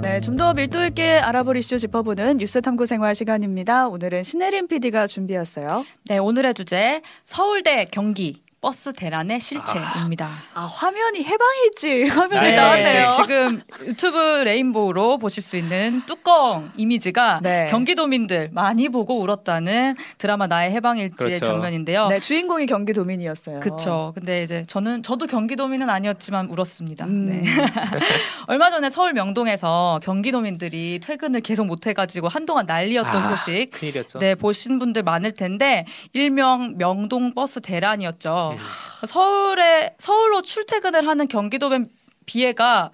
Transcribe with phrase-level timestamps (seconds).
[0.00, 3.88] 네, 좀 더 밀도 있게 알아볼 이슈 짚어보는 뉴스 탐구 생활 시간입니다.
[3.88, 5.84] 오늘은 신혜림 PD가 준비했어요.
[6.06, 10.28] 네, 오늘의 주제 서울대 경기 버스 대란의 실체입니다.
[10.52, 13.06] 아, 화면이 해방일지 화면이 네, 나왔네요.
[13.14, 17.68] 지금 유튜브 레인보우로 보실 수 있는 뚜껑 이미지가 네.
[17.70, 21.46] 경기도민들 많이 보고 울었다는 드라마 나의 해방일지의 그렇죠.
[21.46, 22.08] 장면인데요.
[22.08, 23.60] 네, 주인공이 경기도민이었어요.
[23.60, 24.10] 그쵸.
[24.16, 27.04] 근데 이제 저는 저도 경기도민은 아니었지만 울었습니다.
[27.04, 27.26] 음.
[27.26, 27.44] 네.
[28.48, 33.70] 얼마 전에 서울 명동에서 경기도민들이 퇴근을 계속 못 해가지고 한동안 난리였던 아, 소식.
[33.70, 34.18] 큰일이었죠.
[34.18, 38.47] 네, 보신 분들 많을 텐데 일명 명동 버스 대란이었죠.
[38.52, 39.06] 음.
[39.06, 41.86] 서울에 서울로 출퇴근을 하는 경기도민
[42.26, 42.90] 비애가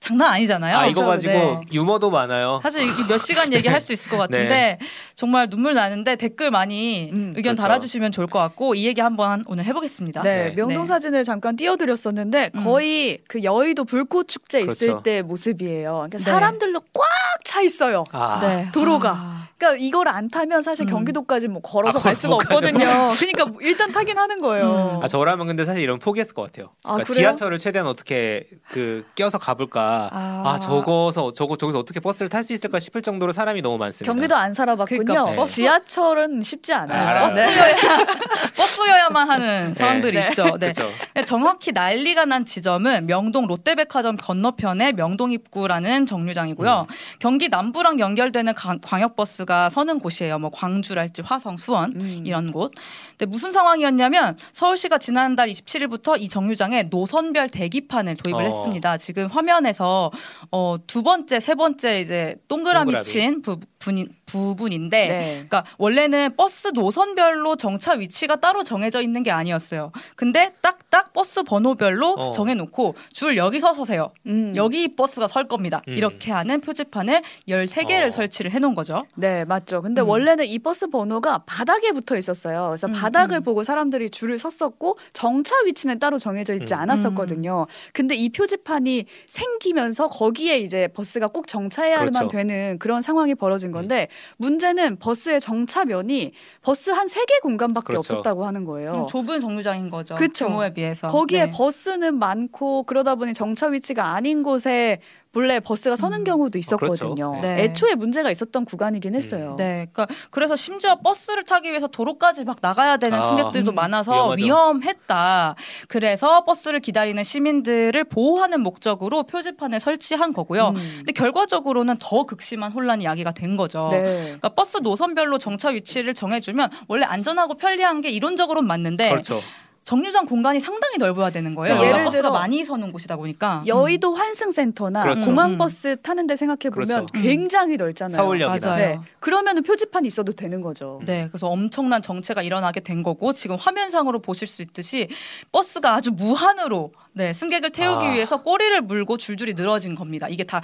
[0.00, 0.76] 장난 아니잖아요.
[0.76, 1.04] 아 이거.
[1.04, 1.60] 가지고 네.
[1.72, 2.60] 유머도 많아요.
[2.62, 4.78] 사실 이게 몇 시간 얘기할 수 있을 것 같은데
[5.14, 7.62] 정말 눈물 나는데 댓글 많이 음, 의견 그렇죠.
[7.62, 10.22] 달아주시면 좋을 것 같고 이 얘기 한번 오늘 해보겠습니다.
[10.22, 10.54] 네, 네.
[10.54, 10.86] 명동 네.
[10.86, 12.64] 사진을 잠깐 띄워드렸었는데 음.
[12.64, 15.02] 거의 그 여의도 불꽃 축제 있을 그렇죠.
[15.02, 15.92] 때 모습이에요.
[16.08, 16.24] 그러니까 네.
[16.24, 17.04] 사람들로 꽉
[17.44, 18.04] 차 있어요.
[18.12, 18.68] 아, 네.
[18.72, 19.10] 도로가.
[19.10, 19.47] 아.
[19.58, 20.90] 그러니까 이걸 안 타면 사실 음.
[20.90, 22.36] 경기도까지 뭐 걸어서 아, 갈 수가.
[22.36, 22.78] 없거든요.
[23.18, 24.98] 그러니까 일단 타긴 하는 거예요.
[24.98, 25.04] 음.
[25.04, 26.70] 아 저라면 근데 사실 이런 포기했을 것 같아요.
[26.84, 27.28] 아, 그러니까 그래요?
[27.28, 30.10] 지하철을 최대한 어떻게 그 껴서 가볼까.
[30.12, 30.42] 아.
[30.46, 34.10] 아, 저거서 저거 저기서 어떻게 버스를 탈 수 있을까 싶을 정도로 사람이 너무 많습니다.
[34.12, 35.04] 경기도 안 살아봤군요.
[35.04, 37.02] 그러니까 버스- 지하철은 쉽지 않아요.
[37.06, 37.34] 아, 알아요.
[37.34, 37.46] 네.
[38.56, 39.74] 버스여야 버스여야만 하는 네.
[39.74, 40.28] 상황들이 네.
[40.28, 40.44] 있죠.
[40.58, 40.72] 네.
[40.72, 40.88] 그렇죠.
[41.14, 46.86] 네, 정확히 난리가 난 지점은 명동 롯데백화점 건너편의 명동 입구라는 정류장이고요.
[46.88, 46.94] 음.
[47.18, 50.38] 경기 남부랑 연결되는 강- 광역버스 가 서는 곳이에요.
[50.38, 52.22] 뭐 광주랄지 화성, 수원 음.
[52.26, 52.70] 이런 곳.
[53.16, 58.44] 근데 무슨 상황이었냐면 서울시가 지난달 27일부터 이 정류장에 노선별 대기판을 도입을 어.
[58.44, 58.98] 했습니다.
[58.98, 60.12] 지금 화면에서
[60.50, 63.02] 어, 두 번째, 세 번째 이제 동그라미 동그라미.
[63.04, 65.32] 친 부, 분인, 부분인데 네.
[65.32, 69.90] 그러니까 원래는 버스 노선별로 정차 위치가 따로 정해져 있는 게 아니었어요.
[70.14, 72.30] 근데 딱딱 버스 번호별로 어.
[72.30, 74.10] 정해놓고 줄 여기서 서세요.
[74.26, 74.52] 음.
[74.54, 75.82] 여기 버스가 설 겁니다.
[75.88, 75.96] 음.
[75.96, 78.10] 이렇게 하는 표지판을 13개를 어.
[78.10, 79.04] 설치를 해놓은 거죠.
[79.16, 79.82] 네, 맞죠.
[79.82, 80.08] 근데 음.
[80.08, 82.66] 원래는 이 버스 번호가 바닥에 붙어 있었어요.
[82.68, 83.42] 그래서 음, 바닥을 음.
[83.42, 86.80] 보고 사람들이 줄을 섰었고 정차 위치는 따로 정해져 있지 음.
[86.80, 87.66] 않았었거든요.
[87.92, 92.28] 근데 이 표지판이 생기면서 거기에 이제 버스가 꼭 정차해야만 그렇죠.
[92.28, 94.08] 되는 그런 상황이 벌어진 건데
[94.38, 98.14] 문제는 버스의 정차면이 버스 한 세 개 공간밖에 그렇죠.
[98.14, 98.92] 없었다고 하는 거예요.
[99.02, 100.14] 음, 좁은 정류장인 거죠.
[100.14, 100.46] 그쵸.
[100.46, 101.08] 규모에 비해서.
[101.08, 101.50] 거기에 네.
[101.50, 106.24] 버스는 많고 그러다 보니 정차 위치가 아닌 곳에 본래 버스가 서는 음.
[106.24, 106.58] 경우도 그렇죠.
[106.58, 107.38] 있었거든요.
[107.42, 107.64] 네.
[107.64, 109.54] 애초에 문제가 있었던 구간이긴 했어요.
[109.58, 114.12] 네, 그러니까 그래서 심지어 버스를 타기 위해서 도로까지 막 나가야 되는 아, 승객들도 음, 많아서
[114.12, 114.42] 위험하죠.
[114.44, 115.54] 위험했다.
[115.88, 120.68] 그래서 버스를 기다리는 시민들을 보호하는 목적으로 표지판을 설치한 거고요.
[120.68, 120.74] 음.
[120.98, 123.88] 근데 결과적으로는 더 극심한 혼란이 야기가 된 거죠.
[123.92, 124.07] 네.
[124.08, 129.40] 그러니까 버스 노선별로 정차 위치를 정해주면 원래 안전하고 편리한 게 이론적으로는 맞는데 그렇죠.
[129.88, 131.76] 정류장 공간이 상당히 넓어야 되는 거예요.
[131.76, 133.62] 얘가 예를 버스가 들어 많이 서는 곳이다 보니까.
[133.66, 135.24] 여의도 환승센터나 그렇죠.
[135.24, 137.06] 공항버스 타는데 생각해 보면 그렇죠.
[137.14, 138.14] 굉장히 넓잖아요.
[138.18, 138.66] 서울역이나.
[138.66, 138.86] 맞아요.
[138.86, 139.00] 네.
[139.18, 141.00] 그러면은 표지판이 있어도 되는 거죠.
[141.06, 145.08] 네, 그래서 엄청난 정체가 일어나게 된 거고 지금 화면상으로 보실 수 있듯이
[145.52, 148.12] 버스가 아주 무한으로 네, 승객을 태우기 아.
[148.12, 150.28] 위해서 꼬리를 물고 줄줄이 늘어진 겁니다.
[150.28, 150.60] 이게 다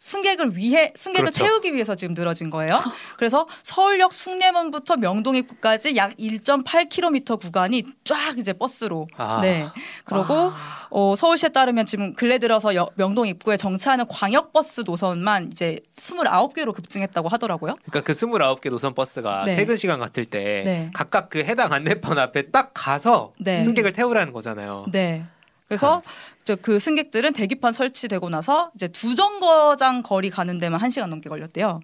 [0.00, 1.44] 승객을 위해 승객을 그렇죠.
[1.44, 2.78] 태우기 위해서 지금 늘어진 거예요.
[3.16, 9.40] 그래서 서울역 숭례문부터 명동 입구까지 약 1.8km 구간이 쫙 이제 버스로 아.
[9.42, 9.66] 네.
[10.04, 10.52] 그리고
[10.90, 16.72] 어, 서울시에 따르면 지금 근래 들어서 여- 명동 입구에 정차하는 광역 버스 노선만 이제 29개로
[16.74, 17.76] 급증했다고 하더라고요.
[17.90, 19.56] 그러니까 그 29개 노선 버스가 네.
[19.56, 20.90] 퇴근 시간 같을 때 네.
[20.94, 23.62] 각각 그 해당 안내판 앞에 딱 가서 네.
[23.62, 24.86] 승객을 태우라는 거잖아요.
[24.92, 25.24] 네.
[25.68, 26.02] 그래서
[26.42, 31.28] 이제 그 승객들은 대기판 설치되고 나서 이제 두 정거장 거리 가는 데만 한 시간 넘게
[31.28, 31.80] 걸렸대요.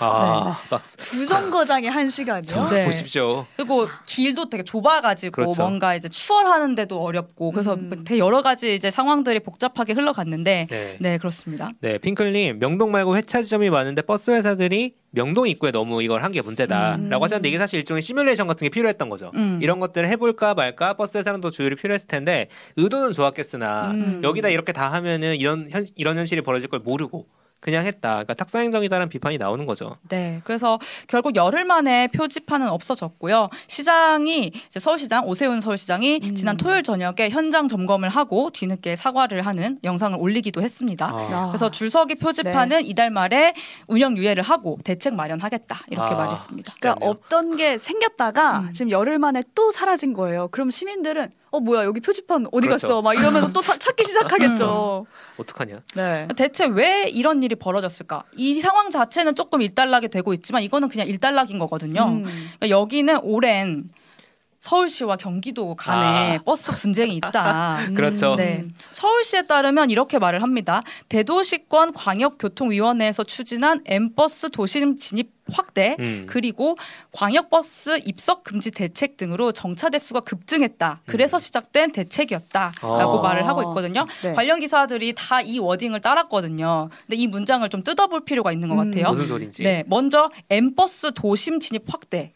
[0.00, 2.46] 아, 막두 정거장에 한 시간이요.
[2.46, 2.84] 저 네.
[2.84, 3.46] 보십시오.
[3.56, 5.62] 그리고 길도 되게 좁아가지고 그렇죠.
[5.62, 8.04] 뭔가 이제 추월하는데도 어렵고 그래서 음.
[8.04, 10.96] 되게 여러 가지 이제 상황들이 복잡하게 흘러갔는데 네.
[11.00, 11.70] 네 그렇습니다.
[11.80, 16.42] 네, 핑클님 명동 말고 회차 지점이 많은데 버스 회사들이 명동 입구에 너무 이걸 한 게
[16.42, 17.22] 문제다라고 음.
[17.22, 19.30] 하셨는데 이게 사실 일종의 시뮬레이션 같은 게 필요했던 거죠.
[19.34, 19.60] 음.
[19.62, 24.20] 이런 것들을 해볼까 말까 버스 회사는 더 조율이 필요했을 텐데 의도는 좋았겠으나 음.
[24.24, 27.26] 여기다 이렇게 다 하면은 이런 현, 이런 현실이 벌어질 걸 모르고
[27.64, 28.10] 그냥 했다.
[28.10, 29.96] 그러니까 탁상 행정이다라는 비판이 나오는 거죠.
[30.10, 30.78] 네, 그래서
[31.08, 33.48] 결국 열흘 만에 표지판은 없어졌고요.
[33.68, 36.34] 시장이 이제 서울시장 오세훈 서울시장이 음.
[36.34, 41.06] 지난 토요일 저녁에 현장 점검을 하고 뒤늦게 사과를 하는 영상을 올리기도 했습니다.
[41.06, 41.16] 아.
[41.32, 41.46] 아.
[41.48, 43.54] 그래서 줄서기 표지판은 이달 말에
[43.88, 46.18] 운영 유예를 하고 대책 마련하겠다 이렇게 아.
[46.18, 46.74] 말했습니다.
[46.80, 47.06] 그러니까.
[47.06, 48.72] 없던 게 생겼다가 음.
[48.74, 50.48] 지금 열흘 만에 또 사라진 거예요.
[50.48, 52.86] 그럼 시민들은 어 뭐야 여기 표지판 어디 그렇죠.
[52.88, 53.02] 갔어?
[53.02, 55.06] 막 이러면서 또 사- 찾기 시작하겠죠.
[55.36, 55.82] 어떡하냐?
[55.94, 56.26] 네.
[56.36, 58.24] 대체 왜 이런 일이 벌어졌을까?
[58.34, 62.06] 이 상황 자체는 조금 일단락이 되고 있지만 이거는 그냥 일단락인 거거든요.
[62.08, 62.24] 음.
[62.24, 63.84] 그러니까 여기는 오랜
[64.68, 66.42] 서울시와 경기도 간에 아.
[66.42, 67.80] 버스 분쟁이 있다.
[67.94, 68.34] 그렇죠.
[68.36, 68.64] 네.
[68.94, 70.82] 서울시에 따르면 이렇게 말을 합니다.
[71.10, 76.24] 대도시권 광역교통위원회에서 추진한 M버스 도심 진입 확대 음.
[76.26, 76.78] 그리고
[77.12, 81.02] 광역버스 입석 금지 대책 등으로 정차 대수가 급증했다.
[81.04, 83.22] 그래서 시작된 대책이었다라고 어.
[83.22, 84.06] 말을 하고 있거든요.
[84.22, 84.32] 네.
[84.32, 86.88] 관련 기사들이 다 이 wording을 따랐거든요.
[87.06, 88.90] 근데 이 문장을 좀 뜯어볼 필요가 있는 것 음.
[88.90, 89.10] 같아요.
[89.10, 89.62] 무슨 소린지.
[89.62, 92.32] 네, 먼저 M버스 도심 진입 확대.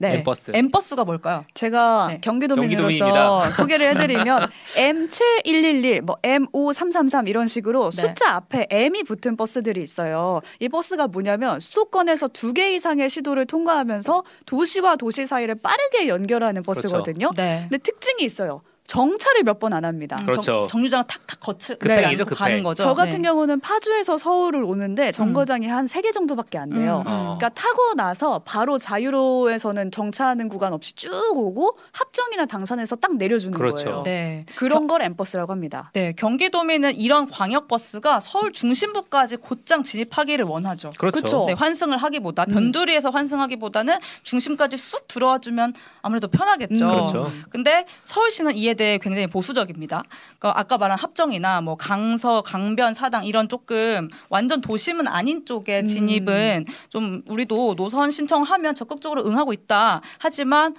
[0.00, 0.14] 네.
[0.18, 0.52] M버스.
[0.54, 1.44] M버스가 뭘까요?
[1.54, 2.20] 제가 네.
[2.20, 3.50] 경기도민으로서.
[3.50, 8.02] 소개를 해드리면 M7111, 뭐 M5333 이런 식으로 네.
[8.02, 10.40] 숫자 앞에 M이 붙은 버스들이 있어요.
[10.60, 16.80] 이 버스가 뭐냐면 수도권에서 두 개 이상의 시도를 통과하면서 도시와 도시 사이를 빠르게 연결하는 그렇죠.
[16.82, 17.30] 버스거든요.
[17.36, 17.66] 네.
[17.68, 18.60] 근데 특징이 있어요.
[18.88, 20.16] 정차를 몇 번 안 합니다.
[20.22, 20.42] 음, 그렇죠.
[20.42, 22.44] 정, 정류장을 탁탁 거치 급행이죠, 고 급행.
[22.46, 22.82] 가는 거죠.
[22.84, 23.18] 저 같은 네.
[23.18, 23.22] 음.
[23.22, 27.02] 경우는 파주에서 서울을 오는데 정거장이 한세 개 정도밖에 안 돼요.
[27.06, 27.12] 음, 음.
[27.12, 27.36] 어.
[27.38, 33.84] 그러니까 타고 나서 바로 자유로에서는 정차하는 구간 없이 쭉 오고 합정이나 당산에서 딱 내려주는 그렇죠.
[33.84, 34.02] 거예요.
[34.04, 34.46] 네.
[34.56, 35.90] 그런 걸 엠버스라고 합니다.
[35.92, 40.90] 네, 경기도민은 이런 광역버스가 서울 중심부까지 곧장 진입하기를 원하죠.
[40.96, 41.20] 그렇죠.
[41.20, 41.44] 그쵸.
[41.46, 42.54] 네, 환승을 하기보다 음.
[42.54, 46.84] 변두리에서 환승하기보다는 중심까지 쑥 들어와 주면 아무래도 편하겠죠.
[46.86, 47.32] 음, 그렇죠.
[47.50, 50.04] 근데 서울시는 이에 대해 굉장히 보수적입니다.
[50.38, 55.86] 그러니까 아까 말한 합정이나 뭐 강서, 강변, 사당 이런 조금 완전 도심은 아닌 쪽의 음.
[55.86, 60.00] 진입은 좀 우리도 노선 신청하면 적극적으로 응하고 있다.
[60.18, 60.74] 하지만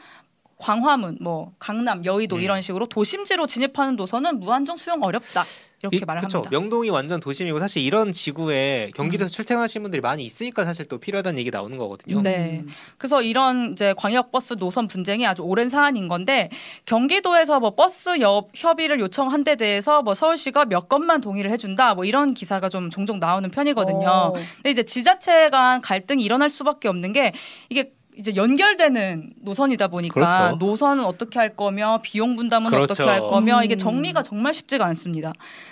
[0.57, 2.42] 광화문, 뭐 강남, 여의도 음.
[2.42, 5.44] 이런 식으로 도심지로 진입하는 노선은 무한정 수용 어렵다.
[5.81, 6.40] 이렇게 이- 말을 그쵸.
[6.40, 6.50] 합니다.
[6.52, 9.34] 명동이 완전 도심이고 사실 이런 지구에 경기도에서 음.
[9.34, 12.22] 출퇴근하시는 분들이 많이 있으니까 사실 또 필요하다는 얘기 나오는 거거든요.
[12.22, 12.64] 네.
[12.98, 16.50] 그래서 이런 이제 광역버스 노선 분쟁이 아주 오랜 사안인 건데
[16.86, 22.04] 경기도에서 뭐 버스 협, 협의를 요청한 데 대해서 뭐 서울시가 몇 건만 동의를 해준다 뭐
[22.06, 24.08] 이런 기사가 좀 종종 나오는 편이거든요.
[24.10, 24.34] 어.
[24.56, 27.32] 근데 이제 지자체 간 갈등이 일어날 수밖에 없는 게
[27.70, 30.56] 이게 이제 연결되는 노선이다 보니까 그렇죠.
[30.57, 32.92] 노선은 어떻게 할 거며 비용 분담은 그렇죠.
[32.92, 33.77] 어떻게 할 거며 이게 음.
[33.77, 35.31] 정리가 정말 쉽지가 않습니다.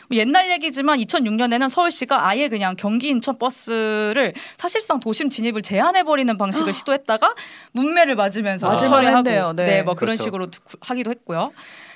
[0.10, 6.38] 뭐 옛날 얘기지만 2006년에는 서울시가 아예 그냥 경기 인천 버스를 사실상 도심 진입을 제한해 버리는
[6.38, 7.36] 방식을 시도했다가
[7.74, 9.52] 문매를 맞으면서 만했네요.
[9.54, 9.66] 네.
[9.66, 10.24] 네, 뭐 그런 그렇죠.
[10.24, 11.52] 식으로 두- 하기도 했고요.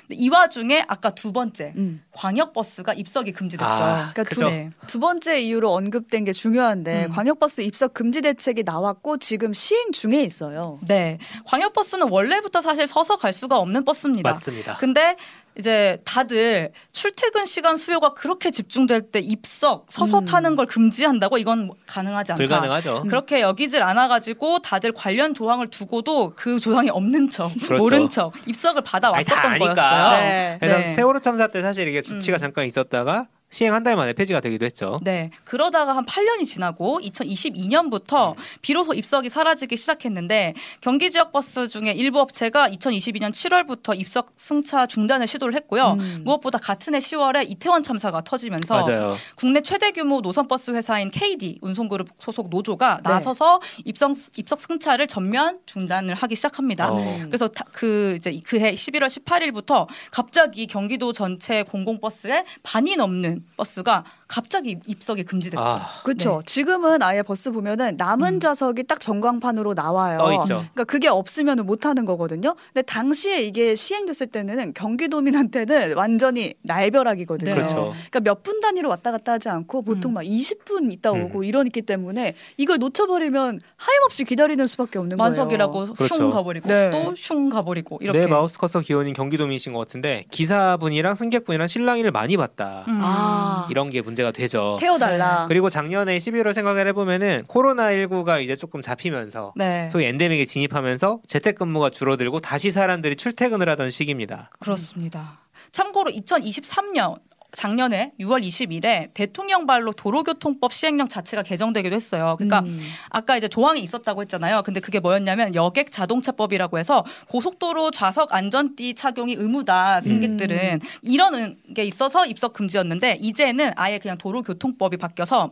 [0.06, 2.02] 근데 이 와중에 아까 두 번째 음.
[2.12, 3.70] 광역버스가 입석이 금지됐죠.
[3.70, 4.48] 아, 그러니까 그죠.
[4.48, 4.70] 네.
[4.86, 7.10] 두 번째 이유로 언급된 게 중요한데 음.
[7.10, 10.78] 광역버스 입석 금지 대책이 나왔고 지금 시행 중에 있어요.
[10.86, 11.18] 네.
[11.46, 14.32] 광역버스는 원래부터 사실 서서 갈 수가 없는 버스입니다.
[14.32, 14.76] 맞습니다.
[14.76, 15.16] 근데
[15.58, 20.24] 이제 다들 출퇴근 시간 수요가 그렇게 집중될 때 입석 서서 음.
[20.24, 22.38] 타는 걸 금지한다고 이건 뭐 가능하지 않다.
[22.38, 23.04] 불가능하죠.
[23.08, 27.82] 그렇게 여기질 않아가지고 다들 관련 조항을 두고도 그 조항이 없는 척, 그렇죠.
[27.82, 29.58] 모른 척 입석을 받아 왔었던.
[29.58, 30.10] 거였어요.
[30.20, 30.56] 네.
[30.60, 30.94] 그래서 네.
[30.94, 32.38] 세월호 참사 때 사실 이게 조치가 음.
[32.38, 34.98] 잠깐 있었다가 시행 한 달 만에 폐지가 되기도 했죠.
[35.02, 35.30] 네.
[35.44, 42.70] 그러다가 한 8년이 지나고 2022년부터 비로소 입석이 사라지기 시작했는데 경기 지역 버스 중에 일부 업체가
[42.70, 45.96] 2022년 7월부터 입석 승차 중단을 시도를 했고요.
[45.98, 46.22] 음.
[46.24, 49.16] 무엇보다 같은 해 10월에 이태원 참사가 터지면서 맞아요.
[49.36, 53.10] 국내 최대 규모 노선 버스 회사인 KD 운송그룹 소속 노조가 네.
[53.10, 56.90] 나서서 입성 입석 승차를 전면 중단을 하기 시작합니다.
[56.92, 57.18] 어.
[57.26, 64.04] 그래서 다- 그 이제 그해 11월 18일부터 갑자기 경기도 전체 공공 버스에 반이 넘는 버스가
[64.36, 65.60] 갑자기 입석이 금지됐죠.
[65.62, 66.42] 아, 그렇죠.
[66.46, 68.40] 지금은 아예 버스 보면은 남은 음.
[68.40, 70.16] 좌석이 딱 전광판으로 나와요.
[70.16, 70.44] 떠 있죠.
[70.72, 72.54] 그러니까 그게 없으면 못 하는 거거든요.
[72.72, 77.50] 근데 당시에 이게 시행됐을 때는 경기도민한테는 완전히 날벼락이거든요.
[77.50, 77.54] 네.
[77.54, 77.92] 그렇죠.
[78.10, 80.14] 그러니까 몇 분 단위로 왔다 갔다 하지 않고 보통 음.
[80.14, 81.26] 막 20분 있다 음.
[81.26, 85.28] 오고 이러기 때문에 이걸 놓쳐버리면 하염없이 기다리는 수밖에 없는 거예요.
[85.28, 86.14] 만석이라고 그렇죠.
[86.14, 86.90] 슝 가버리고 네.
[86.90, 88.18] 또 슝 가버리고 이렇게.
[88.20, 92.84] 내 마우스 커서 기원인 경기도민이신 것 같은데 기사분이랑 승객분이랑 실랑이를 많이 봤다.
[92.88, 92.98] 음.
[93.00, 93.68] 아.
[93.70, 94.76] 이런 게 문제 가 되죠.
[94.80, 95.46] 태워달라.
[95.48, 99.88] 그리고 작년에 11월 생각을 해보면은 코로나19가 이제 조금 잡히면서 네.
[99.90, 104.50] 소위 엔데믹에 진입하면서 재택근무가 줄어들고 다시 사람들이 출퇴근을 하던 시기입니다.
[104.60, 105.40] 그렇습니다.
[105.72, 107.18] 참고로 2023년
[107.52, 112.36] 작년에 6월 20일에 대통령 발로 도로교통법 시행령 자체가 개정되기도 했어요.
[112.38, 112.80] 그러니까 음.
[113.10, 114.62] 아까 이제 조항이 있었다고 했잖아요.
[114.62, 122.24] 근데 그게 뭐였냐면 여객 자동차법이라고 해서 고속도로 좌석 안전띠 착용이 의무다 승객들은 이런 게 있어서
[122.24, 125.50] 입석 금지였는데 이제는 아예 그냥 도로교통법이 바뀌어서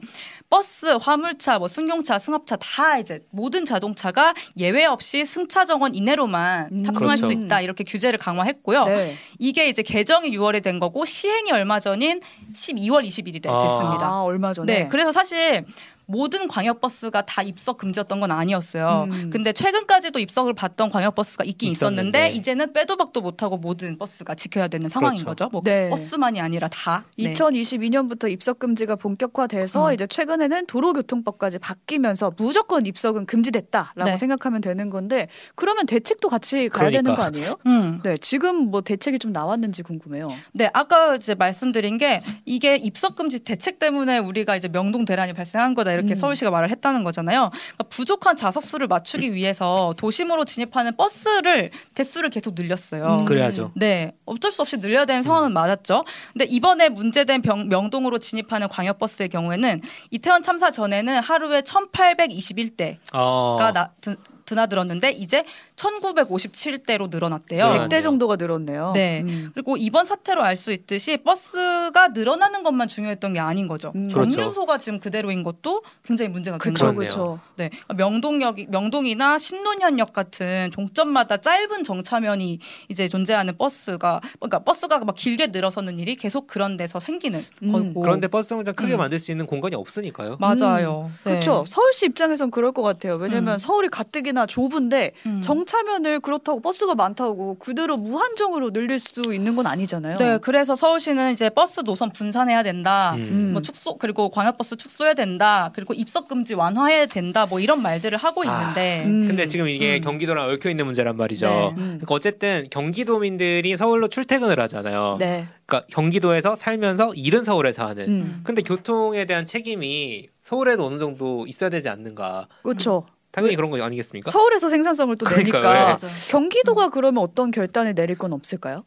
[0.48, 6.82] 버스, 화물차, 뭐 승용차, 승합차 다 이제 모든 자동차가 예외 없이 승차 정원 이내로만 음.
[6.82, 7.44] 탑승할 수 그렇죠.
[7.44, 8.84] 있다 이렇게 규제를 강화했고요.
[8.86, 9.14] 네.
[9.38, 12.20] 이게 이제 개정이 6월에 된 거고 시행이 얼마 전인
[12.52, 13.60] 12월 21일에 아.
[13.60, 14.06] 됐습니다.
[14.06, 14.80] 아, 얼마 전에.
[14.80, 15.64] 네, 그래서 사실
[16.10, 19.08] 모든 광역버스가 다 입석 금지였던 건 아니었어요.
[19.10, 19.30] 음.
[19.30, 22.30] 근데 최근까지도 입석을 받던 광역버스가 있긴 있었는데 있었는데.
[22.32, 25.44] 이제는 빼도 박도 못하고 모든 버스가 지켜야 되는 상황인 그렇죠.
[25.46, 25.50] 거죠.
[25.50, 25.88] 뭐 네.
[25.90, 27.04] 버스만이 아니라 다.
[27.16, 27.32] 네.
[27.32, 29.94] 2022년부터 입석 금지가 본격화돼서 음.
[29.94, 34.16] 이제 최근에는 도로교통법까지 바뀌면서 무조건 입석은 금지됐다라고 네.
[34.16, 37.22] 생각하면 되는 건데 그러면 대책도 같이 가야 되는 그러니까.
[37.22, 37.54] 거 아니에요?
[37.66, 38.00] 음.
[38.02, 40.26] 네, 지금 뭐 대책이 좀 나왔는지 궁금해요.
[40.52, 45.74] 네, 아까 이제 말씀드린 게 이게 입석 금지 대책 때문에 우리가 이제 명동 대란이 발생한
[45.74, 46.16] 거다 이렇게 음.
[46.16, 47.50] 서울시가 말을 했다는 거잖아요.
[47.50, 53.18] 그러니까 부족한 좌석 수를 맞추기 위해서 도심으로 진입하는 버스를 대수를 계속 늘렸어요.
[53.20, 53.24] 음.
[53.24, 53.72] 그래야죠.
[53.76, 56.04] 네, 어쩔 수 없이 늘려야 되는 상황은 맞았죠.
[56.32, 59.80] 근데 이번에 문제된 병- 명동으로 진입하는 광역버스의 경우에는
[60.10, 63.56] 이태원 참사 전에는 하루에 1,821대가 어.
[63.72, 64.16] 나, 드,
[64.46, 65.44] 드나들었는데 이제
[65.80, 67.68] 1,957대로 늘어났대요.
[67.72, 67.78] 네.
[67.80, 68.92] 100대 정도가 늘었네요.
[68.94, 69.22] 네.
[69.22, 69.50] 음.
[69.54, 73.92] 그리고 이번 사태로 알 수 있듯이 버스가 늘어나는 것만 중요했던 게 아닌 거죠.
[73.94, 74.08] 음.
[74.08, 74.30] 그렇죠.
[74.30, 76.98] 정류소가 지금 그대로인 것도 굉장히 문제가 된 그렇죠, 거죠.
[76.98, 77.40] 그렇죠.
[77.56, 82.58] 네, 명동역, 명동이나 신논현역 같은 종점마다 짧은 정차면이
[82.90, 87.72] 이제 존재하는 버스가 그러니까 버스가 막 길게 늘어서는 일이 계속 그런 데서 생기는 음.
[87.72, 88.02] 거고.
[88.02, 88.98] 그런데 버스 정류장 크게 음.
[88.98, 90.36] 만들 수 있는 공간이 없으니까요.
[90.40, 91.10] 맞아요.
[91.24, 91.30] 네.
[91.30, 91.64] 그렇죠.
[91.66, 93.14] 서울시 입장에선 그럴 것 같아요.
[93.14, 93.58] 왜냐하면 음.
[93.58, 95.40] 서울이 가뜩이나 좁은데 음.
[95.40, 100.18] 정 차면을 그렇다고 버스가 많다고 그대로 무한정으로 늘릴 수 있는 건 아니잖아요.
[100.18, 103.14] 네, 그래서 서울시는 이제 버스 노선 분산해야 된다.
[103.16, 103.50] 음.
[103.52, 105.70] 뭐 축소 그리고 광역버스 축소해야 된다.
[105.72, 107.46] 그리고 입석 금지 완화해야 된다.
[107.46, 109.28] 뭐 이런 말들을 하고 아, 있는데 음.
[109.28, 110.00] 근데 지금 이게 음.
[110.00, 111.48] 경기도랑 얽혀 있는 문제란 말이죠.
[111.48, 111.68] 네.
[111.68, 111.76] 음.
[111.76, 115.18] 그러니까 어쨌든 경기도민들이 서울로 출퇴근을 하잖아요.
[115.20, 115.46] 네.
[115.66, 118.08] 그러니까 경기도에서 살면서 일은 서울에서 하는.
[118.08, 118.40] 음.
[118.42, 122.48] 근데 교통에 대한 책임이 서울에도 어느 정도 있어야 되지 않는가.
[122.64, 123.06] 그렇죠.
[123.32, 124.30] 당연히 그런 거 아니겠습니까?
[124.30, 125.78] 서울에서 생산성을 또 그러니까 내니까 왜?
[125.84, 125.98] 맞아요.
[126.30, 128.82] 경기도가 그러면 어떤 결단을 내릴 건 없을까요?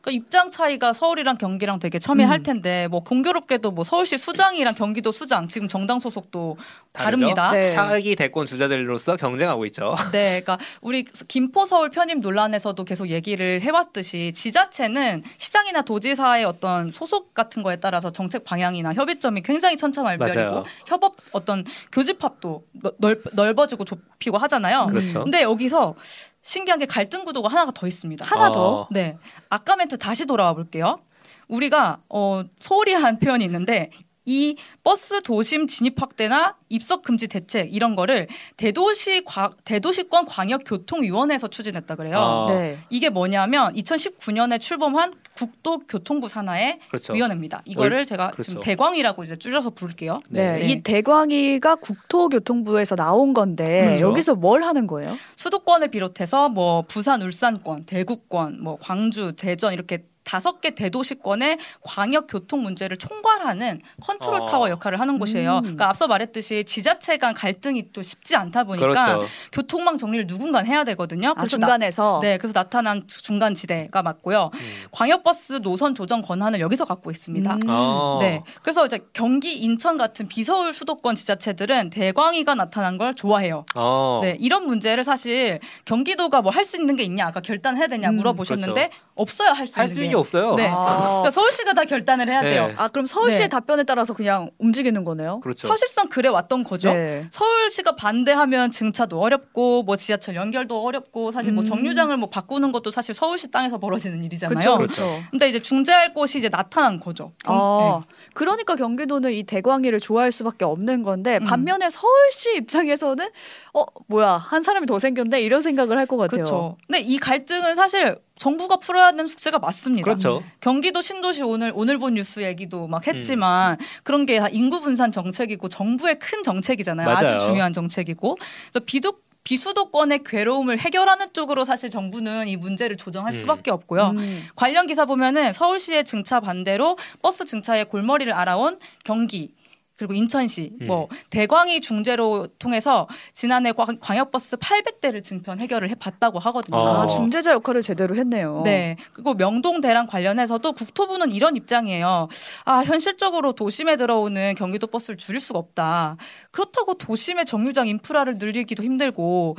[0.00, 2.42] 그러니까 입장 차이가 서울이랑 경기랑 되게 첨예할 음.
[2.44, 6.56] 텐데 뭐 공교롭게도 뭐 서울시 수장이랑 경기도 수장 지금 정당 소속도
[6.92, 7.18] 다르죠?
[7.26, 7.50] 다릅니다.
[7.50, 7.70] 네.
[7.70, 9.96] 차기 대권 주자들로서 경쟁하고 있죠.
[10.12, 17.34] 네, 그러니까 우리 김포 서울 편입 논란에서도 계속 얘기를 해왔듯이 지자체는 시장이나 도지사의 어떤 소속
[17.34, 20.64] 같은 거에 따라서 정책 방향이나 협의점이 굉장히 천차만별이고 맞아요.
[20.86, 24.86] 협업 어떤 교집합도 너- 넓, 넓어지고 좁히고 하잖아요.
[24.86, 25.24] 그렇죠.
[25.24, 25.94] 근데 여기서
[26.42, 28.24] 신기한 게 갈등 구도가 하나가 더 있습니다.
[28.24, 28.52] 하나 어.
[28.52, 28.88] 더.
[28.90, 29.16] 네,
[29.48, 31.00] 아까 멘트 다시 돌아와 볼게요.
[31.48, 33.90] 우리가 어, 소홀히 한 표현이 있는데
[34.28, 41.48] 이 버스 도심 진입 확대나 입석 금지 대책 이런 거를 대도시 과, 대도시권 광역 교통위원회에서
[41.48, 42.18] 추진했다 그래요.
[42.18, 42.46] 어.
[42.50, 42.76] 네.
[42.90, 47.14] 이게 뭐냐면 2019년에 출범한 국도교통부 산하의 그렇죠.
[47.14, 47.62] 위원회입니다.
[47.64, 48.50] 이거를 제가 그렇죠.
[48.50, 50.20] 지금 대광이라고 이제 줄여서 부를게요.
[50.28, 50.58] 네.
[50.58, 50.66] 네.
[50.66, 54.08] 이 대광위가 국토교통부에서 나온 건데 그렇죠.
[54.08, 55.16] 여기서 뭘 하는 거예요?
[55.36, 62.62] 수도권을 비롯해서 뭐 부산, 울산권, 대구권, 뭐 광주, 대전 이렇게 다섯 개 대도시권의 광역 교통
[62.62, 64.46] 문제를 총괄하는 컨트롤 어.
[64.46, 65.56] 타워 역할을 하는 곳이에요.
[65.56, 65.62] 음.
[65.62, 69.24] 그러니까 앞서 말했듯이 지자체 간 갈등이 또 쉽지 않다 보니까 그렇죠.
[69.52, 71.30] 교통망 정리를 누군가 해야 되거든요.
[71.30, 72.18] 아, 그래서 나- 중간에서.
[72.22, 74.50] 네, 그래서 나타난 중간 지대가 맞고요.
[74.52, 74.60] 음.
[74.92, 77.54] 광역버스 노선 조정 권한을 여기서 갖고 있습니다.
[77.54, 77.60] 음.
[77.68, 78.18] 어.
[78.20, 78.42] 네.
[78.62, 83.64] 그래서 이제 경기, 인천 같은 비서울 수도권 지자체들은 대광위가 나타난 걸 좋아해요.
[83.74, 84.20] 어.
[84.22, 84.36] 네.
[84.38, 88.90] 이런 문제를 사실 경기도가 뭐 할 수 있는 게 있냐, 아까 결단해야 되냐 음, 물어보셨는데
[89.14, 90.16] 없어요, 할 수 있는 할수 있는 게.
[90.18, 90.54] 게 없어요.
[90.54, 90.68] 네.
[90.68, 91.06] 아.
[91.08, 92.50] 그러니까 서울시가 다 결단을 해야 네.
[92.50, 92.72] 돼요.
[92.76, 93.48] 아, 그럼 서울시의 네.
[93.48, 95.40] 답변에 따라서 그냥 움직이는 거네요.
[95.40, 95.68] 그렇죠.
[95.68, 96.92] 사실상 그래 왔던 거죠.
[96.92, 97.26] 네.
[97.30, 101.64] 서울시가 반대하면 증차도 어렵고 뭐 지하철 연결도 어렵고 사실 뭐 음.
[101.64, 104.58] 정류장을 뭐 바꾸는 것도 사실 서울시 땅에서 벌어지는 일이잖아요.
[104.58, 104.76] 그렇죠.
[104.76, 105.02] 그렇죠.
[105.02, 105.22] 그렇죠.
[105.30, 107.32] 근데 이제 중재할 곳이 이제 나타난 거죠.
[107.44, 108.16] 아, 네.
[108.34, 111.44] 그러니까 경기도는 이 대광이를 좋아할 수밖에 없는 건데 음.
[111.44, 113.28] 반면에 서울시 입장에서는
[113.74, 116.44] 어 뭐야 한 사람이 더 생겼네 이런 생각을 할 것 같아요.
[116.44, 116.76] 그렇죠.
[116.86, 120.04] 근데 이 갈등은 사실 정부가 풀어야 하는 숙제가 맞습니다.
[120.04, 120.42] 그렇죠.
[120.60, 126.18] 경기도 신도시 오늘 오늘 본 뉴스 얘기도 막 했지만 그런 게다 인구 분산 정책이고 정부의
[126.18, 127.06] 큰 정책이잖아요.
[127.06, 127.28] 맞아요.
[127.36, 128.36] 아주 중요한 정책이고
[128.72, 129.14] 그래서 비도
[129.48, 133.38] 비수도권의 괴로움을 해결하는 쪽으로 사실 정부는 이 문제를 조정할 음.
[133.38, 134.10] 수밖에 없고요.
[134.10, 134.44] 음.
[134.54, 139.54] 관련 기사 보면은 서울시의 증차 반대로 버스 증차의 골머리를 알아온 경기
[139.98, 140.86] 그리고 인천시, 음.
[140.86, 146.76] 뭐 대광이 중재로 통해서 지난해 광- 광역버스 800대를 증편 해결을 해봤다고 하거든요.
[146.78, 147.02] 어.
[147.02, 148.62] 아 중재자 역할을 제대로 했네요.
[148.64, 148.96] 네.
[149.12, 152.28] 그리고 명동 대랑 관련해서도 국토부는 이런 입장이에요.
[152.64, 156.16] 아, 현실적으로 도심에 들어오는 경기도 버스를 줄일 수가 없다.
[156.52, 159.56] 그렇다고 도심의 정류장 인프라를 늘리기도 힘들고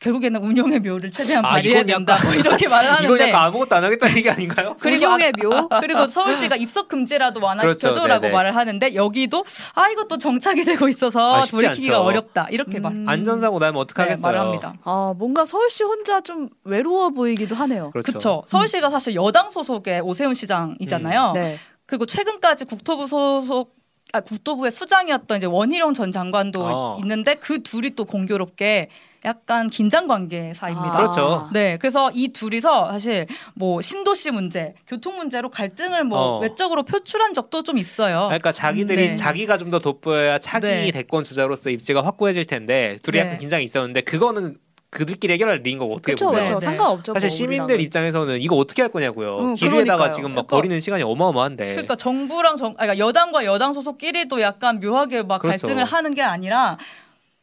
[0.00, 2.16] 결국에는 운영의 묘를 최대한 아, 발휘해야 된다.
[2.24, 4.74] 뭐 이렇게 말을 이건 하는데 약간 아무것도 안 하겠다는 얘기 아닌가요?
[4.80, 5.68] 그리고 운영의 묘.
[5.80, 8.34] 그리고 서울시가 입석 금지라도 완화시켜줘라고 그렇죠.
[8.34, 12.04] 말을 하는데 여기도 아 이것도 정착이 되고 있어서 아, 돌이키기가 않죠.
[12.04, 13.04] 어렵다 이렇게 말 음.
[13.06, 14.22] 안전사고 나면 네, 어떡하겠어요.
[14.22, 14.74] 말을 합니다.
[14.84, 17.90] 아 뭔가 서울시 혼자 좀 외로워 보이기도 하네요.
[17.90, 18.06] 그렇죠.
[18.12, 18.42] 그렇죠.
[18.46, 21.32] 서울시가 사실 여당 소속의 오세훈 시장이잖아요.
[21.34, 21.58] 네.
[21.84, 23.79] 그리고 최근까지 국토부 소속
[24.12, 26.98] 아, 국토부의 수장이었던 이제 원희룡 전 장관도 어.
[27.00, 28.88] 있는데 그 둘이 또 공교롭게
[29.24, 30.94] 약간 긴장 관계 사이입니다.
[30.94, 30.96] 아.
[30.96, 31.50] 그렇죠.
[31.52, 36.38] 네, 그래서 이 둘이서 사실 뭐 신도시 문제, 교통 문제로 갈등을 뭐 어.
[36.40, 38.24] 외적으로 표출한 적도 좀 있어요.
[38.26, 39.16] 그러니까 자기들이 네.
[39.16, 40.90] 자기가 좀 더 돋보여야 차기 네.
[40.90, 43.24] 대권 주자로서 입지가 확고해질 텐데 둘이 네.
[43.24, 44.56] 약간 긴장이 있었는데 그거는
[44.90, 46.58] 그들끼리 해결할 일인 거고 어떻게 그렇죠, 보면 그렇죠.
[46.58, 46.66] 네.
[46.66, 47.14] 상관없죠.
[47.14, 47.84] 사실 뭐 시민들 우리랑은.
[47.84, 49.38] 입장에서는 이거 어떻게 할 거냐고요.
[49.40, 50.12] 응, 길 위에다가 그러니까요.
[50.12, 51.70] 지금 막 그러니까- 버리는 시간이 어마어마한데.
[51.72, 55.66] 그러니까 정부랑 정, 아니, 그러니까 여당과 여당 소속끼리도 약간 묘하게 막 그렇죠.
[55.66, 56.76] 갈등을 하는 게 아니라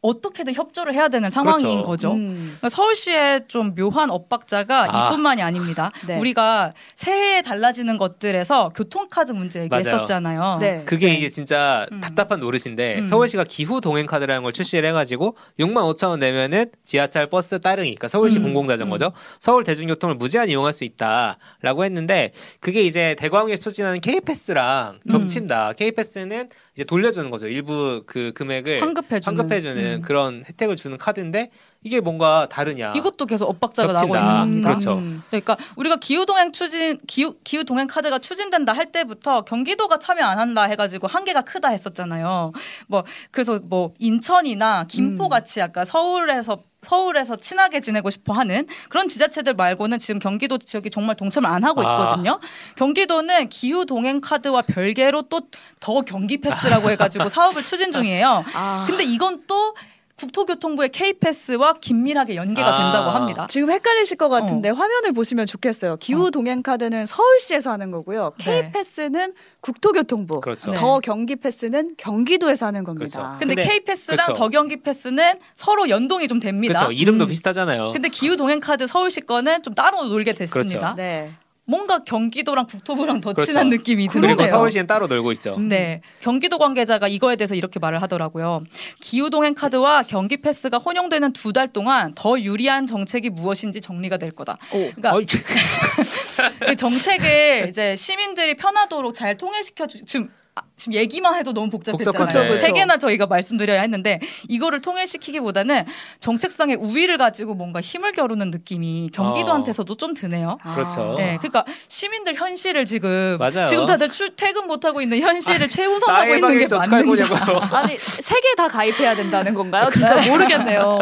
[0.08, 1.88] 어떻게든 협조를 해야 되는 상황인 그렇죠.
[1.88, 2.12] 거죠.
[2.14, 2.56] 음.
[2.60, 5.08] 그러니까 서울시의 좀 묘한 엇박자가 아.
[5.08, 5.92] 이뿐만이 아닙니다.
[6.08, 6.18] 네.
[6.18, 10.58] 우리가 새해에 달라지는 것들에서 교통카드 문제 얘기했었잖아요.
[10.62, 10.84] 네.
[10.86, 11.16] 그게 네.
[11.16, 12.00] 이게 진짜 음.
[12.00, 13.06] 답답한 노릇인데 음.
[13.06, 18.08] 서울시가 기후 동행 카드라는 걸 출시를 해가지고 6만 5천 원 내면은 지하철, 버스 따릉이, 그러니까
[18.08, 18.44] 서울시 음.
[18.44, 19.12] 공공자전거죠.
[19.42, 25.12] 서울 대중교통을 무제한 이용할 수 있다라고 했는데 그게 이제 대광위에서 추진하는 K패스랑 음.
[25.12, 25.74] 겹친다.
[25.74, 27.48] K패스는 이제 돌려주는 거죠.
[27.48, 29.40] 일부 그 금액을 환급해주는.
[29.40, 30.02] 환급해주는 음.
[30.04, 31.50] 그런 혜택을 주는 카드인데
[31.88, 32.92] 이게 뭔가 다르냐?
[32.98, 34.20] 이것도 계속 엇박자가 나오고 겹친다.
[34.20, 34.70] 있는 겁니다.
[34.70, 34.94] 그렇죠.
[34.98, 35.24] 음.
[35.30, 40.38] 그러니까 우리가 기후 동행 추진 기후 기후 동행 카드가 추진된다 할 때부터 경기도가 참여 안
[40.38, 42.52] 한다 해 가지고 한계가 크다 했었잖아요.
[42.88, 45.30] 뭐 그래서 뭐 인천이나 김포 음.
[45.30, 51.16] 같이 약간 서울에서 서울에서 친하게 지내고 싶어 하는 그런 지자체들 말고는 지금 경기도 지역이 정말
[51.16, 52.04] 동참을 안 하고 아.
[52.04, 52.40] 있거든요.
[52.76, 55.40] 경기도는 기후 동행 카드와 별개로 또
[55.80, 58.44] 더 경기 패스라고 해가지고 사업을 추진 중이에요.
[58.54, 58.84] 아.
[58.88, 59.76] 근데 이건 또
[60.18, 62.78] 국토교통부의 K패스와 긴밀하게 연계가 아.
[62.84, 63.48] 된다고 합니다.
[63.50, 64.30] 지금 헷갈리실 것 어.
[64.30, 65.98] 같은데 화면을 보시면 좋겠어요.
[65.98, 68.32] 기후 동행 카드는 서울시에서 하는 거고요.
[68.40, 68.72] K 네.
[68.72, 70.42] 패스는 국토교통부.
[70.42, 70.72] 그렇죠.
[70.72, 70.78] 네.
[70.78, 73.20] 더 경기 패스는 경기도에서 하는 겁니다.
[73.20, 73.40] 그렇죠.
[73.40, 74.34] 근데, 근데- K패스랑 그쵸.
[74.34, 76.80] 더 경기 패스는 서로 연동이 좀 됩니다.
[76.80, 76.92] 그렇죠.
[76.92, 77.28] 이름도 음.
[77.28, 77.92] 비슷하잖아요.
[77.92, 80.80] 근데 기후 동행 카드 서울시 거는 좀 따로 놀게 됐습니다.
[80.80, 80.96] 그렇죠.
[80.96, 81.32] 네.
[81.70, 83.52] 뭔가 경기도랑 국토부랑 더 그렇죠.
[83.52, 84.48] 친한 느낌이 그리고 드네요.
[84.48, 85.58] 서울시는 따로 놀고 있죠.
[85.60, 88.64] 네, 경기도 관계자가 이거에 대해서 이렇게 말을 하더라고요.
[89.02, 94.32] 기후 동행 카드와 경기 패스가 혼용되는 두 달 동안 더 유리한 정책이 무엇인지 정리가 될
[94.32, 94.58] 거다.
[94.74, 94.92] 오.
[94.96, 95.14] 그러니까
[96.78, 100.30] 정책을 이제 시민들이 편하도록 잘 통일시켜 주 지금 아,
[100.76, 102.26] 지금 얘기만 해도 너무 복잡했잖아요.
[102.28, 102.72] 그쵸, 세.
[102.72, 105.86] 개나 저희가 말씀드려야 했는데 이거를 통일시키기보다는
[106.20, 110.58] 정책상의 우위를 가지고 뭔가 힘을 겨루는 느낌이 경기도한테서도 좀 드네요.
[110.64, 110.76] 아.
[110.76, 111.16] 그렇죠.
[111.18, 113.66] 네, 그러니까 시민들 현실을 지금 맞아요.
[113.66, 117.06] 지금 다들 출퇴근 못 하고 있는 현실을 최우선하고 나의 있는 게 맞느냐.
[117.06, 117.60] 거냐고.
[117.76, 119.90] 아니 세 개 다 가입해야 된다는 건가요?
[119.92, 121.00] 진짜 모르겠네요.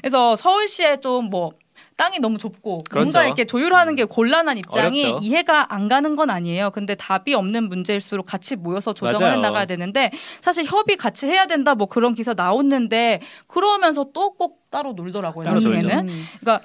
[0.00, 1.52] 그래서 서울시에 좀뭐
[1.96, 3.04] 땅이 너무 좁고 그렇죠.
[3.04, 5.24] 뭔가 이렇게 조율하는 게 곤란한 입장이 어렵죠.
[5.24, 6.70] 이해가 안 가는 건 아니에요.
[6.70, 9.34] 근데 답이 없는 문제일수록 같이 모여서 조정을.
[9.34, 14.68] 해 나가야 되는데 사실 협의 같이 해야 된다 뭐 그런 기사 나왔는데 그러면서 또 꼭
[14.70, 15.44] 따로 놀더라고요.
[15.44, 16.08] 따로 나중에는.
[16.10, 16.24] 음.
[16.40, 16.64] 그러니까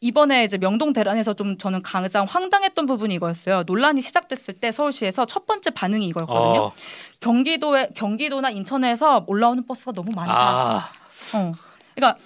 [0.00, 3.64] 이번에 이제 명동 대란에서 좀 저는 가장 황당했던 부분이 이거였어요.
[3.66, 6.60] 논란이 시작됐을 때 서울시에서 첫 번째 반응이 이거였거든요.
[6.62, 6.72] 어,
[7.20, 10.32] 경기도에 경기도나 인천에서 올라오는 버스가 너무 많다.
[10.32, 10.90] 아,
[11.36, 11.52] 어.
[11.94, 12.18] 그러니까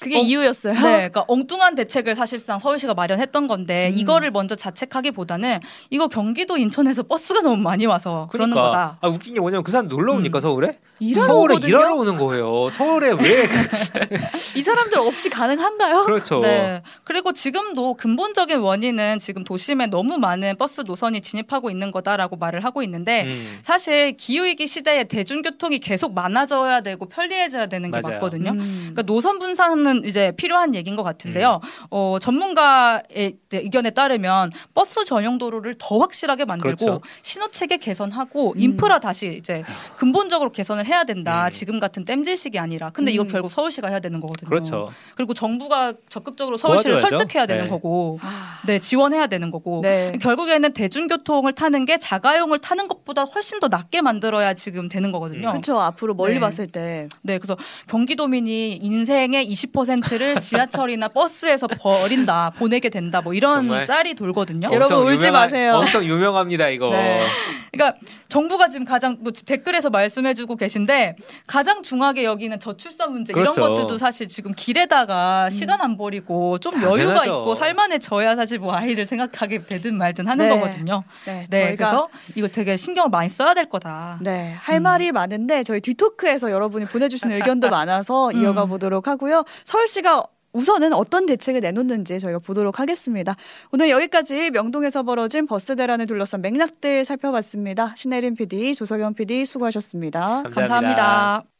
[0.00, 0.72] 그게 어, 이유였어요.
[0.74, 3.98] 네, 그러니까 엉뚱한 대책을 사실상 서울시가 마련했던 건데 음.
[3.98, 5.60] 이거를 먼저 자책하기보다는
[5.90, 8.70] 이거 경기도 인천에서 버스가 너무 많이 와서 그러는 그러니까.
[8.70, 8.98] 거다.
[9.02, 10.40] 아 웃긴 게 뭐냐면 그 사람 놀러 옵니까 음.
[10.40, 10.78] 서울에?
[11.00, 11.68] 일하러 서울에 오거든요.
[11.68, 12.68] 일하러 오는 거예요.
[12.70, 13.48] 서울에 왜
[14.56, 16.04] 이 사람들 없이 가능한가요?
[16.04, 16.40] 그렇죠.
[16.40, 16.82] 네.
[17.04, 22.82] 그리고 지금도 근본적인 원인은 지금 도심에 너무 많은 버스 노선이 진입하고 있는 거다라고 말을 하고
[22.82, 23.58] 있는데 음.
[23.62, 28.16] 사실 기후위기 시대에 대중교통이 계속 많아져야 되고 편리해져야 되는 게 맞아요.
[28.16, 28.50] 맞거든요.
[28.52, 28.78] 음.
[28.92, 31.60] 그러니까 노선 분산은 이제 필요한 얘기인 것 같은데요.
[31.90, 37.00] 어, 전문가의 의견에 따르면 버스 전용 도로를 더 확실하게 만들고 그렇죠.
[37.22, 38.60] 신호 체계 개선하고 음.
[38.60, 39.62] 인프라 다시 이제
[39.96, 41.46] 근본적으로 개선을 해야 된다.
[41.46, 41.50] 음.
[41.50, 42.90] 지금 같은 땜질식이 아니라.
[42.90, 43.28] 근데 이거 음.
[43.28, 44.48] 결국 서울시가 해야 되는 거거든요.
[44.48, 44.92] 그렇죠.
[45.16, 47.18] 그리고 정부가 적극적으로 서울시를 도와줘야죠.
[47.18, 47.70] 설득해야 되는 네.
[47.70, 49.80] 거고, 아, 네 지원해야 되는 거고.
[49.82, 50.12] 네.
[50.20, 55.50] 결국에는 대중교통을 타는 게 자가용을 타는 것보다 훨씬 더 낫게 만들어야 지금 되는 거거든요.
[55.50, 55.80] 그렇죠.
[55.80, 56.40] 앞으로 멀리 네.
[56.40, 57.56] 봤을 때 네, 그래서
[57.88, 63.84] 경기도민이 인생의 20%를 지하철이나 버스에서 버린다, 보내게 된다, 뭐 이런 정말?
[63.86, 64.68] 짤이 돌거든요.
[64.68, 65.74] 어, 여러분 울지 유명한- 마세요.
[65.76, 66.90] 엄청 유명합니다 이거.
[66.90, 67.24] 네.
[67.72, 73.60] 그러니까 정부가 지금 가장 뭐 댓글에서 말씀해주고 계신데 가장 중하게 여기는 저출산 문제 그렇죠.
[73.60, 77.28] 이런 것들도 사실 지금 길에다가 시간 안 버리고 좀 여유가 당연하죠.
[77.28, 80.54] 있고 살만해져야 사실 뭐 아이를 생각하게 되든 말든 하는 네.
[80.54, 81.04] 거거든요.
[81.26, 84.18] 네, 네, 그래서 이거 되게 신경을 많이 써야 될 거다.
[84.22, 84.82] 네, 할 음.
[84.82, 88.36] 말이 많은데 저희 뒤토크에서 여러분이 보내주신 의견도 많아서 음.
[88.36, 89.44] 이어가 보도록 하고요.
[89.64, 93.36] 서울시가 우선은 어떤 대책을 내놓는지 저희가 보도록 하겠습니다.
[93.72, 97.94] 오늘 여기까지 명동에서 벌어진 버스 대란을 둘러싼 맥락들 살펴봤습니다.
[97.96, 100.42] 신혜림 PD, 조석영 PD 수고하셨습니다.
[100.42, 100.50] 감사합니다.
[100.50, 101.59] 감사합니다.